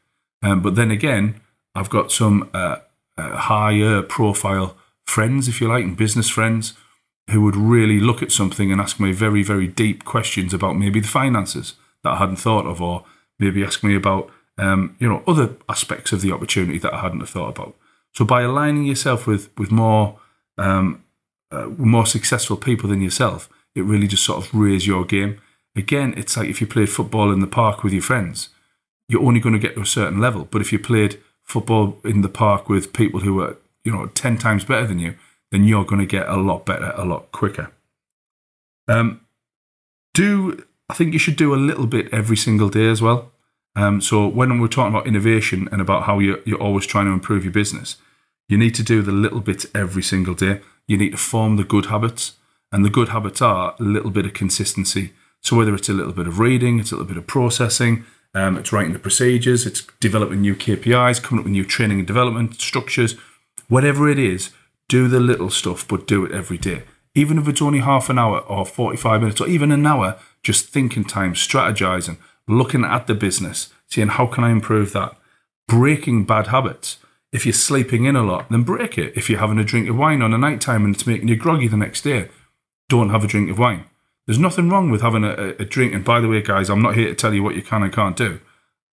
Um, 0.42 0.60
but 0.60 0.74
then 0.74 0.90
again, 0.90 1.40
I've 1.74 1.88
got 1.88 2.12
some 2.12 2.50
uh, 2.52 2.80
uh, 3.16 3.36
higher 3.36 4.02
profile 4.02 4.76
friends, 5.06 5.48
if 5.48 5.58
you 5.62 5.68
like, 5.68 5.84
and 5.84 5.96
business 5.96 6.28
friends 6.28 6.74
who 7.30 7.40
would 7.40 7.56
really 7.56 8.00
look 8.00 8.22
at 8.22 8.30
something 8.30 8.70
and 8.70 8.78
ask 8.78 9.00
me 9.00 9.12
very, 9.12 9.42
very 9.42 9.66
deep 9.66 10.04
questions 10.04 10.52
about 10.52 10.76
maybe 10.76 11.00
the 11.00 11.08
finances 11.08 11.76
that 12.04 12.12
I 12.12 12.16
hadn't 12.18 12.36
thought 12.36 12.66
of, 12.66 12.82
or 12.82 13.06
maybe 13.38 13.64
ask 13.64 13.82
me 13.82 13.96
about 13.96 14.28
um, 14.58 14.96
you 14.98 15.08
know 15.08 15.22
other 15.26 15.56
aspects 15.66 16.12
of 16.12 16.20
the 16.20 16.30
opportunity 16.30 16.78
that 16.80 16.92
I 16.92 17.00
hadn't 17.00 17.24
thought 17.26 17.56
about. 17.56 17.74
So 18.14 18.24
by 18.24 18.42
aligning 18.42 18.84
yourself 18.84 19.26
with 19.26 19.50
with 19.58 19.70
more 19.70 20.18
um, 20.56 21.04
uh, 21.50 21.66
more 21.76 22.06
successful 22.06 22.56
people 22.56 22.88
than 22.88 23.00
yourself, 23.00 23.48
it 23.74 23.82
really 23.82 24.06
just 24.06 24.24
sort 24.24 24.44
of 24.44 24.54
raises 24.54 24.86
your 24.86 25.04
game. 25.04 25.40
Again, 25.76 26.14
it's 26.16 26.36
like 26.36 26.48
if 26.48 26.60
you 26.60 26.66
played 26.66 26.88
football 26.88 27.32
in 27.32 27.40
the 27.40 27.46
park 27.46 27.84
with 27.84 27.92
your 27.92 28.02
friends, 28.02 28.48
you're 29.08 29.24
only 29.24 29.40
going 29.40 29.54
to 29.54 29.58
get 29.60 29.74
to 29.74 29.82
a 29.82 29.86
certain 29.86 30.20
level. 30.20 30.48
But 30.50 30.60
if 30.60 30.72
you 30.72 30.78
played 30.78 31.20
football 31.44 31.98
in 32.04 32.22
the 32.22 32.28
park 32.28 32.68
with 32.68 32.92
people 32.92 33.20
who 33.20 33.40
are 33.40 33.56
you 33.84 33.92
know 33.92 34.06
ten 34.06 34.36
times 34.36 34.64
better 34.64 34.86
than 34.86 34.98
you, 34.98 35.14
then 35.50 35.64
you're 35.64 35.84
going 35.84 36.00
to 36.00 36.06
get 36.06 36.28
a 36.28 36.36
lot 36.36 36.66
better, 36.66 36.92
a 36.96 37.04
lot 37.04 37.30
quicker. 37.32 37.70
Um, 38.88 39.20
do 40.14 40.64
I 40.88 40.94
think 40.94 41.12
you 41.12 41.18
should 41.18 41.36
do 41.36 41.54
a 41.54 41.56
little 41.56 41.86
bit 41.86 42.12
every 42.12 42.36
single 42.36 42.68
day 42.68 42.88
as 42.88 43.02
well. 43.02 43.30
Um, 43.76 44.00
so 44.00 44.26
when 44.26 44.60
we're 44.60 44.68
talking 44.68 44.94
about 44.94 45.06
innovation 45.06 45.68
and 45.70 45.80
about 45.80 46.04
how 46.04 46.18
you're, 46.18 46.40
you're 46.44 46.62
always 46.62 46.86
trying 46.86 47.06
to 47.06 47.12
improve 47.12 47.44
your 47.44 47.52
business, 47.52 47.96
you 48.48 48.56
need 48.56 48.74
to 48.76 48.82
do 48.82 49.02
the 49.02 49.12
little 49.12 49.40
bits 49.40 49.66
every 49.74 50.02
single 50.02 50.34
day. 50.34 50.60
You 50.86 50.96
need 50.96 51.10
to 51.10 51.18
form 51.18 51.56
the 51.56 51.64
good 51.64 51.86
habits, 51.86 52.32
and 52.72 52.84
the 52.84 52.90
good 52.90 53.10
habits 53.10 53.42
are 53.42 53.74
a 53.78 53.82
little 53.82 54.10
bit 54.10 54.26
of 54.26 54.32
consistency. 54.32 55.12
So 55.42 55.56
whether 55.56 55.74
it's 55.74 55.88
a 55.88 55.94
little 55.94 56.12
bit 56.12 56.26
of 56.26 56.38
reading, 56.38 56.80
it's 56.80 56.90
a 56.90 56.96
little 56.96 57.08
bit 57.08 57.18
of 57.18 57.26
processing, 57.26 58.04
um, 58.34 58.56
it's 58.56 58.72
writing 58.72 58.92
the 58.92 58.98
procedures, 58.98 59.66
it's 59.66 59.86
developing 60.00 60.40
new 60.40 60.54
KPIs, 60.54 61.22
coming 61.22 61.40
up 61.40 61.44
with 61.44 61.52
new 61.52 61.64
training 61.64 61.98
and 61.98 62.06
development 62.06 62.60
structures, 62.60 63.16
whatever 63.68 64.08
it 64.08 64.18
is, 64.18 64.50
do 64.88 65.08
the 65.08 65.20
little 65.20 65.50
stuff, 65.50 65.86
but 65.86 66.06
do 66.06 66.24
it 66.24 66.32
every 66.32 66.58
day. 66.58 66.82
Even 67.14 67.38
if 67.38 67.48
it's 67.48 67.62
only 67.62 67.80
half 67.80 68.08
an 68.10 68.18
hour 68.18 68.40
or 68.40 68.64
45 68.64 69.20
minutes 69.20 69.40
or 69.40 69.48
even 69.48 69.72
an 69.72 69.86
hour, 69.86 70.18
just 70.42 70.66
thinking 70.68 71.04
time, 71.04 71.34
strategizing, 71.34 72.16
looking 72.48 72.84
at 72.84 73.06
the 73.06 73.14
business, 73.14 73.72
seeing 73.86 74.08
how 74.08 74.26
can 74.26 74.44
I 74.44 74.50
improve 74.50 74.92
that, 74.92 75.16
breaking 75.66 76.24
bad 76.24 76.48
habits. 76.48 76.98
If 77.30 77.44
you're 77.44 77.52
sleeping 77.52 78.04
in 78.04 78.16
a 78.16 78.22
lot, 78.22 78.48
then 78.50 78.62
break 78.62 78.96
it. 78.96 79.16
If 79.16 79.28
you're 79.28 79.38
having 79.38 79.58
a 79.58 79.64
drink 79.64 79.88
of 79.88 79.96
wine 79.96 80.22
on 80.22 80.32
a 80.32 80.38
night 80.38 80.60
time 80.60 80.84
and 80.84 80.94
it's 80.94 81.06
making 81.06 81.28
you 81.28 81.36
groggy 81.36 81.68
the 81.68 81.76
next 81.76 82.02
day, 82.02 82.28
don't 82.88 83.10
have 83.10 83.22
a 83.22 83.28
drink 83.28 83.50
of 83.50 83.58
wine. 83.58 83.84
There's 84.26 84.38
nothing 84.38 84.70
wrong 84.70 84.90
with 84.90 85.02
having 85.02 85.24
a, 85.24 85.54
a 85.58 85.64
drink. 85.64 85.94
And 85.94 86.04
by 86.04 86.20
the 86.20 86.28
way, 86.28 86.42
guys, 86.42 86.70
I'm 86.70 86.82
not 86.82 86.94
here 86.94 87.08
to 87.08 87.14
tell 87.14 87.34
you 87.34 87.42
what 87.42 87.54
you 87.54 87.62
can 87.62 87.82
and 87.82 87.92
can't 87.92 88.16
do. 88.16 88.40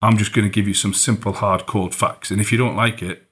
I'm 0.01 0.17
just 0.17 0.33
going 0.33 0.47
to 0.47 0.53
give 0.53 0.67
you 0.67 0.73
some 0.73 0.93
simple, 0.93 1.33
hard, 1.33 1.65
cold 1.65 1.95
facts. 1.95 2.29
And 2.29 2.39
if 2.39 2.51
you 2.51 2.57
don't 2.57 2.75
like 2.75 3.01
it, 3.01 3.25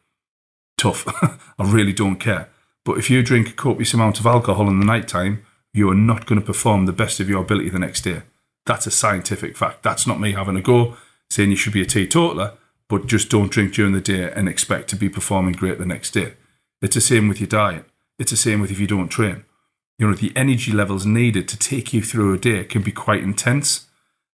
tough. 0.77 1.05
I 1.59 1.71
really 1.71 1.93
don't 1.93 2.17
care. 2.17 2.49
But 2.85 2.97
if 2.97 3.09
you 3.09 3.23
drink 3.23 3.49
a 3.49 3.53
copious 3.53 3.93
amount 3.93 4.19
of 4.19 4.25
alcohol 4.25 4.67
in 4.69 4.79
the 4.79 4.85
night 4.85 5.07
time, 5.07 5.45
you 5.73 5.89
are 5.89 5.95
not 5.95 6.25
going 6.25 6.39
to 6.39 6.45
perform 6.45 6.85
the 6.85 6.93
best 6.93 7.19
of 7.19 7.29
your 7.29 7.41
ability 7.41 7.69
the 7.69 7.79
next 7.79 8.01
day. 8.01 8.23
That's 8.65 8.87
a 8.87 8.91
scientific 8.91 9.57
fact. 9.57 9.83
That's 9.83 10.07
not 10.07 10.19
me 10.19 10.33
having 10.33 10.55
a 10.55 10.61
go 10.61 10.95
saying 11.29 11.49
you 11.49 11.55
should 11.55 11.73
be 11.73 11.81
a 11.81 11.85
teetotaler, 11.85 12.53
but 12.87 13.07
just 13.07 13.29
don't 13.29 13.51
drink 13.51 13.73
during 13.73 13.93
the 13.93 14.01
day 14.01 14.31
and 14.31 14.47
expect 14.47 14.87
to 14.89 14.95
be 14.95 15.09
performing 15.09 15.53
great 15.53 15.79
the 15.79 15.85
next 15.85 16.11
day. 16.11 16.33
It's 16.81 16.95
the 16.95 17.01
same 17.01 17.27
with 17.27 17.39
your 17.39 17.47
diet. 17.47 17.85
It's 18.19 18.31
the 18.31 18.37
same 18.37 18.61
with 18.61 18.71
if 18.71 18.79
you 18.79 18.87
don't 18.87 19.07
train. 19.07 19.45
You 19.97 20.07
know, 20.07 20.13
the 20.13 20.33
energy 20.35 20.71
levels 20.71 21.05
needed 21.05 21.47
to 21.47 21.57
take 21.57 21.93
you 21.93 22.01
through 22.01 22.33
a 22.33 22.37
day 22.37 22.63
can 22.65 22.81
be 22.81 22.91
quite 22.91 23.23
intense. 23.23 23.87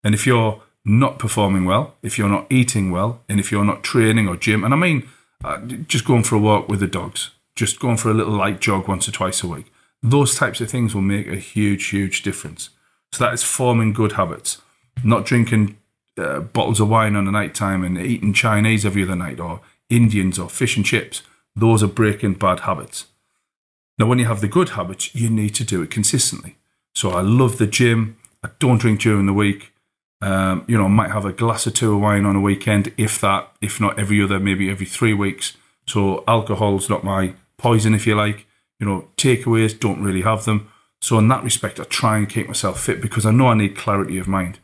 And 0.04 0.14
if 0.14 0.26
you're 0.26 0.62
not 0.84 1.20
performing 1.20 1.66
well, 1.66 1.96
if 2.02 2.18
you're 2.18 2.30
not 2.30 2.48
eating 2.50 2.92
well, 2.92 3.22
and 3.30 3.40
if 3.40 3.52
you're 3.52 3.66
not 3.66 3.84
training 3.84 4.28
or 4.28 4.36
gym, 4.36 4.64
and 4.64 4.74
I 4.74 4.78
mean, 4.78 5.08
uh, 5.44 5.60
just 5.88 6.06
going 6.06 6.24
for 6.24 6.36
a 6.36 6.40
walk 6.40 6.68
with 6.68 6.80
the 6.80 6.88
dogs, 6.88 7.32
just 7.56 7.80
going 7.80 7.98
for 7.98 8.10
a 8.10 8.14
little 8.14 8.34
light 8.34 8.60
jog 8.60 8.88
once 8.88 9.08
or 9.08 9.12
twice 9.12 9.44
a 9.44 9.48
week, 9.48 9.72
those 10.02 10.36
types 10.36 10.62
of 10.62 10.70
things 10.70 10.96
will 10.96 11.02
make 11.02 11.28
a 11.28 11.36
huge, 11.36 11.88
huge 11.88 12.24
difference. 12.24 12.70
So 13.12 13.24
that 13.24 13.34
is 13.34 13.44
forming 13.44 13.94
good 13.94 14.14
habits, 14.14 14.62
not 15.04 15.26
drinking 15.26 15.78
uh, 16.18 16.42
bottles 16.42 16.80
of 16.80 16.90
wine 16.90 17.16
on 17.16 17.26
the 17.26 17.32
night 17.32 17.56
time 17.56 17.84
and 17.84 17.98
eating 17.98 18.34
Chinese 18.34 18.86
every 18.86 19.04
other 19.04 19.16
night 19.16 19.40
or 19.40 19.62
Indians 19.90 20.38
or 20.38 20.50
fish 20.50 20.76
and 20.78 20.86
chips. 20.86 21.24
Those 21.56 21.82
are 21.82 21.88
breaking 21.88 22.36
bad 22.36 22.62
habits. 22.62 23.06
Now, 23.98 24.06
when 24.06 24.20
you 24.20 24.26
have 24.26 24.42
the 24.42 24.48
good 24.48 24.70
habits, 24.70 25.14
you 25.14 25.30
need 25.30 25.56
to 25.56 25.64
do 25.64 25.82
it 25.82 25.92
consistently. 25.92 26.56
So 26.96 27.12
I 27.12 27.22
love 27.22 27.58
the 27.58 27.68
gym. 27.68 28.18
I 28.44 28.50
don't 28.60 28.78
drink 28.78 29.02
during 29.02 29.26
the 29.26 29.34
week. 29.34 29.74
Um, 30.22 30.64
you 30.68 30.78
know, 30.78 30.86
I 30.86 30.90
might 30.90 31.12
have 31.12 31.26
a 31.26 31.34
glass 31.34 31.66
or 31.68 31.72
two 31.72 31.94
of 31.96 32.02
wine 32.02 32.26
on 32.26 32.36
a 32.36 32.42
weekend, 32.42 32.94
if 32.98 33.20
that, 33.22 33.52
if 33.62 33.80
not 33.80 33.98
every 33.98 34.22
other, 34.22 34.40
maybe 34.40 34.70
every 34.70 34.86
three 34.86 35.14
weeks. 35.14 35.58
So 35.88 36.24
alcohol's 36.28 36.90
not 36.90 37.04
my 37.04 37.34
poison, 37.58 37.94
if 37.94 38.06
you 38.06 38.16
like. 38.16 38.46
You 38.80 38.86
know, 38.86 39.08
takeaways, 39.18 39.78
don't 39.78 40.04
really 40.04 40.22
have 40.22 40.46
them. 40.46 40.72
So 41.02 41.18
in 41.18 41.28
that 41.30 41.44
respect, 41.44 41.80
I 41.80 41.84
try 41.84 42.18
and 42.18 42.30
keep 42.30 42.48
myself 42.48 42.82
fit 42.82 43.02
because 43.02 43.26
I 43.26 43.32
know 43.32 43.48
I 43.48 43.54
need 43.54 43.78
clarity 43.78 44.18
of 44.18 44.28
mind. 44.28 44.60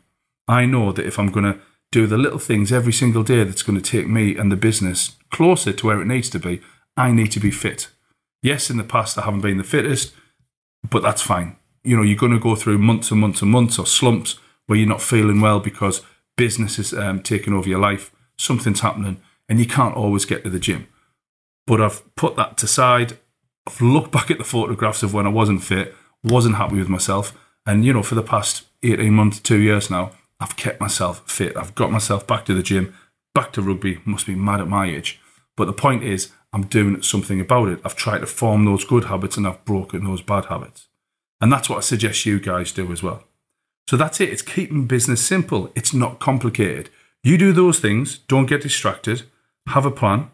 I 0.46 0.66
know 0.66 0.92
that 0.92 1.06
if 1.06 1.18
I'm 1.18 1.32
going 1.32 1.52
to 1.52 1.58
do 1.90 2.06
the 2.06 2.18
little 2.18 2.38
things 2.38 2.72
every 2.72 2.92
single 2.92 3.22
day 3.22 3.42
that's 3.44 3.62
going 3.62 3.80
to 3.80 3.90
take 3.90 4.08
me 4.08 4.36
and 4.36 4.52
the 4.52 4.56
business 4.56 5.16
closer 5.30 5.72
to 5.72 5.86
where 5.86 6.00
it 6.00 6.06
needs 6.06 6.28
to 6.30 6.38
be, 6.38 6.60
I 6.96 7.10
need 7.10 7.32
to 7.32 7.40
be 7.40 7.50
fit. 7.50 7.88
Yes, 8.42 8.70
in 8.70 8.76
the 8.76 8.84
past 8.84 9.18
I 9.18 9.22
haven't 9.22 9.40
been 9.40 9.56
the 9.56 9.64
fittest, 9.64 10.14
but 10.88 11.02
that's 11.02 11.22
fine. 11.22 11.56
You 11.84 11.96
know, 11.96 12.02
you're 12.02 12.16
going 12.16 12.32
to 12.32 12.38
go 12.38 12.54
through 12.54 12.78
months 12.78 13.10
and 13.10 13.20
months 13.20 13.42
and 13.42 13.50
months 13.50 13.78
or 13.78 13.86
slumps 13.86 14.38
where 14.66 14.78
you're 14.78 14.88
not 14.88 15.02
feeling 15.02 15.40
well 15.40 15.60
because 15.60 16.02
business 16.36 16.78
is 16.78 16.92
um, 16.92 17.22
taking 17.22 17.54
over 17.54 17.68
your 17.68 17.78
life, 17.78 18.12
something's 18.36 18.80
happening, 18.80 19.20
and 19.48 19.58
you 19.58 19.66
can't 19.66 19.96
always 19.96 20.24
get 20.24 20.44
to 20.44 20.50
the 20.50 20.58
gym. 20.58 20.86
But 21.66 21.80
I've 21.80 22.14
put 22.16 22.36
that 22.36 22.56
to 22.58 22.66
side. 22.66 23.18
I've 23.66 23.80
looked 23.80 24.12
back 24.12 24.30
at 24.30 24.38
the 24.38 24.44
photographs 24.44 25.02
of 25.02 25.14
when 25.14 25.26
I 25.26 25.30
wasn't 25.30 25.62
fit, 25.62 25.94
wasn't 26.26 26.56
happy 26.56 26.76
with 26.76 26.88
myself, 26.88 27.36
and 27.64 27.84
you 27.84 27.92
know, 27.92 28.02
for 28.02 28.14
the 28.14 28.22
past 28.22 28.64
18 28.82 29.12
months, 29.12 29.40
two 29.40 29.60
years 29.60 29.90
now, 29.90 30.12
I've 30.38 30.56
kept 30.56 30.80
myself 30.80 31.28
fit. 31.30 31.56
I've 31.56 31.74
got 31.74 31.90
myself 31.90 32.26
back 32.26 32.44
to 32.46 32.54
the 32.54 32.62
gym, 32.62 32.94
back 33.34 33.52
to 33.52 33.62
rugby. 33.62 34.00
Must 34.04 34.26
be 34.26 34.34
mad 34.34 34.60
at 34.60 34.68
my 34.68 34.86
age. 34.86 35.20
But 35.56 35.64
the 35.64 35.72
point 35.72 36.04
is, 36.04 36.30
I'm 36.52 36.66
doing 36.66 37.02
something 37.02 37.40
about 37.40 37.68
it. 37.68 37.80
I've 37.84 37.96
tried 37.96 38.18
to 38.18 38.26
form 38.26 38.64
those 38.64 38.84
good 38.84 39.04
habits 39.04 39.36
and 39.36 39.46
I've 39.46 39.64
broken 39.64 40.04
those 40.04 40.22
bad 40.22 40.46
habits. 40.46 40.88
And 41.40 41.52
that's 41.52 41.68
what 41.68 41.78
I 41.78 41.80
suggest 41.80 42.26
you 42.26 42.38
guys 42.38 42.72
do 42.72 42.92
as 42.92 43.02
well. 43.02 43.24
So 43.88 43.96
that's 43.96 44.20
it. 44.20 44.30
It's 44.30 44.42
keeping 44.42 44.86
business 44.86 45.24
simple. 45.24 45.70
It's 45.74 45.94
not 45.94 46.18
complicated. 46.18 46.90
You 47.22 47.38
do 47.38 47.52
those 47.52 47.78
things, 47.78 48.18
don't 48.18 48.46
get 48.46 48.62
distracted, 48.62 49.24
have 49.68 49.86
a 49.86 49.90
plan, 49.90 50.30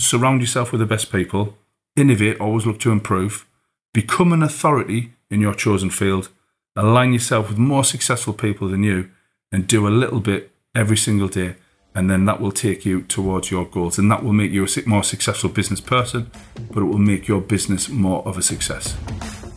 surround 0.00 0.40
yourself 0.40 0.72
with 0.72 0.80
the 0.80 0.86
best 0.86 1.10
people, 1.10 1.56
innovate, 1.96 2.40
always 2.40 2.64
look 2.64 2.78
to 2.80 2.92
improve, 2.92 3.46
become 3.92 4.32
an 4.32 4.42
authority 4.42 5.12
in 5.30 5.40
your 5.40 5.54
chosen 5.54 5.90
field, 5.90 6.28
align 6.76 7.12
yourself 7.12 7.48
with 7.48 7.58
more 7.58 7.84
successful 7.84 8.32
people 8.32 8.68
than 8.68 8.82
you, 8.82 9.10
and 9.52 9.66
do 9.66 9.86
a 9.86 9.90
little 9.90 10.20
bit 10.20 10.52
every 10.74 10.96
single 10.96 11.28
day. 11.28 11.56
And 11.94 12.08
then 12.10 12.26
that 12.26 12.40
will 12.40 12.52
take 12.52 12.84
you 12.84 13.02
towards 13.02 13.50
your 13.50 13.64
goals. 13.64 13.98
And 13.98 14.10
that 14.10 14.22
will 14.22 14.32
make 14.32 14.52
you 14.52 14.64
a 14.64 14.88
more 14.88 15.02
successful 15.02 15.50
business 15.50 15.80
person, 15.80 16.30
but 16.70 16.82
it 16.82 16.86
will 16.86 16.98
make 16.98 17.26
your 17.26 17.40
business 17.40 17.88
more 17.88 18.22
of 18.26 18.38
a 18.38 18.42
success. 18.42 18.96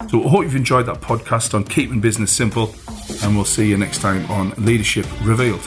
So 0.09 0.23
I 0.25 0.29
hope 0.29 0.43
you've 0.43 0.55
enjoyed 0.55 0.87
that 0.87 1.01
podcast 1.01 1.53
on 1.53 1.63
keeping 1.63 2.01
business 2.01 2.31
simple. 2.31 2.73
And 3.21 3.35
we'll 3.35 3.45
see 3.45 3.69
you 3.69 3.77
next 3.77 3.99
time 3.99 4.29
on 4.31 4.51
Leadership 4.57 5.05
Revealed. 5.23 5.61